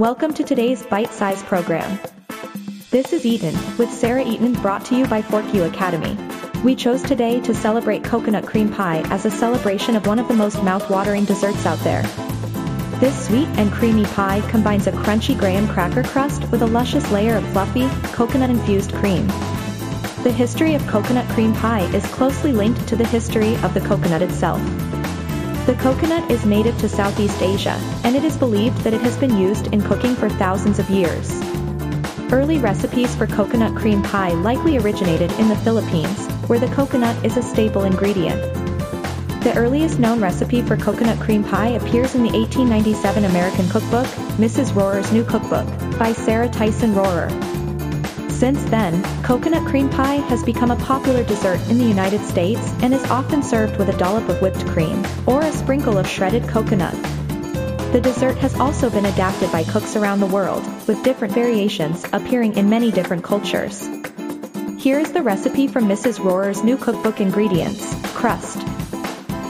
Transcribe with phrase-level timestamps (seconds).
[0.00, 2.00] Welcome to today's bite-sized program.
[2.90, 6.16] This is Eaton, with Sarah Eaton brought to you by Fork U Academy.
[6.64, 10.32] We chose today to celebrate coconut cream pie as a celebration of one of the
[10.32, 12.00] most mouth-watering desserts out there.
[12.98, 17.36] This sweet and creamy pie combines a crunchy graham cracker crust with a luscious layer
[17.36, 19.26] of fluffy, coconut-infused cream.
[20.22, 24.22] The history of coconut cream pie is closely linked to the history of the coconut
[24.22, 24.62] itself.
[25.70, 29.38] The coconut is native to Southeast Asia, and it is believed that it has been
[29.38, 31.30] used in cooking for thousands of years.
[32.32, 37.36] Early recipes for coconut cream pie likely originated in the Philippines, where the coconut is
[37.36, 38.42] a staple ingredient.
[39.44, 44.74] The earliest known recipe for coconut cream pie appears in the 1897 American cookbook, Mrs.
[44.74, 45.68] Rorer's New Cookbook,
[46.00, 47.28] by Sarah Tyson Rorer.
[48.40, 52.94] Since then, coconut cream pie has become a popular dessert in the United States and
[52.94, 56.94] is often served with a dollop of whipped cream, or a sprinkle of shredded coconut.
[57.92, 62.56] The dessert has also been adapted by cooks around the world, with different variations appearing
[62.56, 63.86] in many different cultures.
[64.78, 66.18] Here is the recipe from Mrs.
[66.18, 68.56] Rorer's new cookbook ingredients, crust.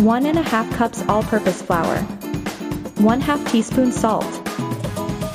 [0.00, 1.98] 1 and a half cups all-purpose flour.
[2.98, 4.41] 1 half teaspoon salt.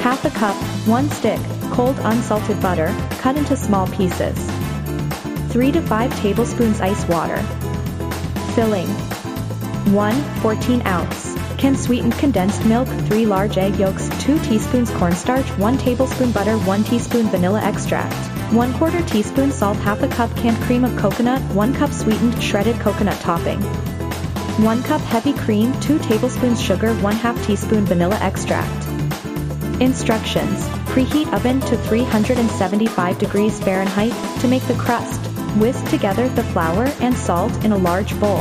[0.08, 0.56] Half a cup,
[0.88, 1.42] 1 stick,
[1.74, 4.38] cold unsalted butter, cut into small pieces.
[5.52, 7.42] 3 to 5 tablespoons ice water.
[8.56, 8.88] Filling.
[9.94, 11.36] 1 14 ounce.
[11.58, 16.84] Can sweetened condensed milk, 3 large egg yolks, 2 teaspoons cornstarch, 1 tablespoon butter, 1
[16.86, 18.16] teaspoon vanilla extract,
[18.54, 22.80] 1 quarter teaspoon salt, half a cup canned cream of coconut, 1 cup sweetened shredded
[22.80, 23.60] coconut topping.
[24.64, 28.97] 1 cup heavy cream, 2 tablespoons sugar, 1 2 teaspoon vanilla extract.
[29.80, 30.68] Instructions.
[30.90, 34.12] Preheat oven to 375 degrees Fahrenheit
[34.42, 35.22] to make the crust.
[35.58, 38.40] Whisk together the flour and salt in a large bowl.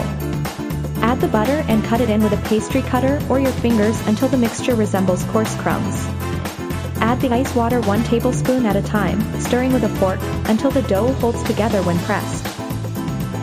[1.02, 4.28] Add the butter and cut it in with a pastry cutter or your fingers until
[4.28, 6.06] the mixture resembles coarse crumbs.
[7.02, 10.82] Add the ice water 1 tablespoon at a time, stirring with a fork until the
[10.82, 12.46] dough holds together when pressed.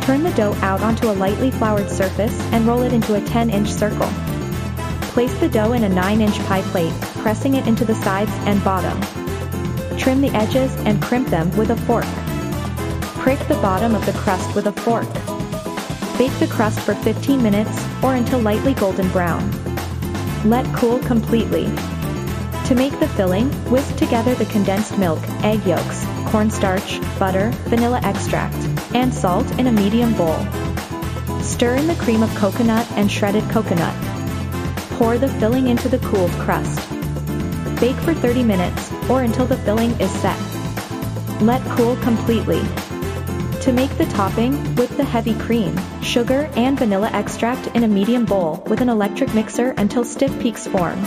[0.04, 3.70] Turn the dough out onto a lightly floured surface and roll it into a 10-inch
[3.70, 4.10] circle.
[5.14, 6.92] Place the dough in a 9-inch pie plate,
[7.22, 9.00] pressing it into the sides and bottom.
[9.96, 12.08] Trim the edges and crimp them with a fork.
[13.22, 15.08] Prick the bottom of the crust with a fork.
[16.18, 17.70] Bake the crust for 15 minutes,
[18.04, 19.52] or until lightly golden brown.
[20.50, 21.66] Let cool completely.
[22.66, 28.58] To make the filling, whisk together the condensed milk, egg yolks, cornstarch, butter, vanilla extract,
[28.96, 30.40] and salt in a medium bowl.
[31.44, 33.94] Stir in the cream of coconut and shredded coconut.
[35.04, 36.80] Pour the filling into the cooled crust.
[37.82, 40.40] Bake for 30 minutes, or until the filling is set.
[41.42, 42.62] Let cool completely.
[43.64, 48.24] To make the topping, whip the heavy cream, sugar, and vanilla extract in a medium
[48.24, 50.98] bowl with an electric mixer until stiff peaks form.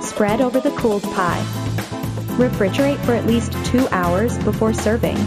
[0.00, 1.44] Spread over the cooled pie.
[2.38, 5.18] Refrigerate for at least 2 hours before serving.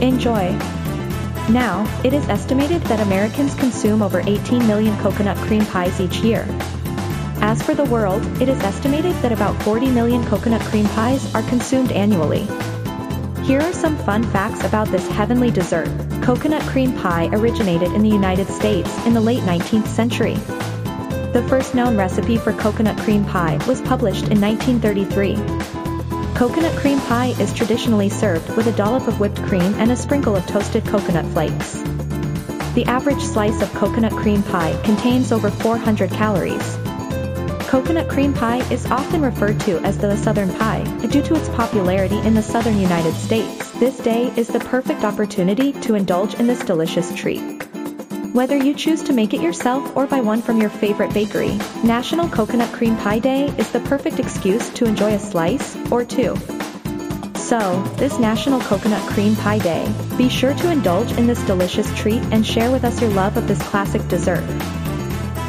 [0.00, 0.56] Enjoy!
[1.50, 6.46] Now, it is estimated that Americans consume over 18 million coconut cream pies each year.
[7.40, 11.42] As for the world, it is estimated that about 40 million coconut cream pies are
[11.42, 12.46] consumed annually.
[13.44, 15.88] Here are some fun facts about this heavenly dessert.
[16.22, 20.34] Coconut cream pie originated in the United States in the late 19th century.
[21.32, 25.36] The first known recipe for coconut cream pie was published in 1933.
[26.34, 30.34] Coconut cream pie is traditionally served with a dollop of whipped cream and a sprinkle
[30.34, 31.74] of toasted coconut flakes.
[32.74, 36.76] The average slice of coconut cream pie contains over 400 calories.
[37.66, 42.16] Coconut cream pie is often referred to as the Southern pie due to its popularity
[42.18, 43.72] in the southern United States.
[43.72, 47.64] This day is the perfect opportunity to indulge in this delicious treat.
[48.32, 52.28] Whether you choose to make it yourself or buy one from your favorite bakery, National
[52.28, 56.36] Coconut Cream Pie Day is the perfect excuse to enjoy a slice or two.
[57.34, 62.22] So, this National Coconut Cream Pie Day, be sure to indulge in this delicious treat
[62.30, 64.44] and share with us your love of this classic dessert.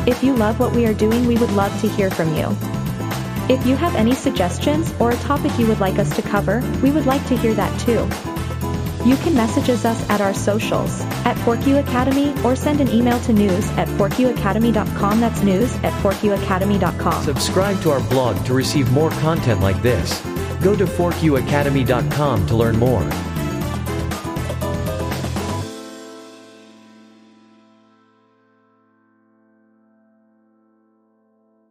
[0.07, 2.55] If you love what we are doing, we would love to hear from you.
[3.53, 6.91] If you have any suggestions or a topic you would like us to cover, we
[6.91, 8.07] would like to hear that too.
[9.07, 13.19] You can message us at our socials, at Fork U Academy, or send an email
[13.21, 15.19] to news at forkuacademy.com.
[15.19, 17.23] That's news at forkuacademy.com.
[17.25, 20.21] Subscribe to our blog to receive more content like this.
[20.61, 23.26] Go to forkuacademy.com to learn more.